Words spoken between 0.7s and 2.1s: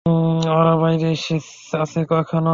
বাইরে আছে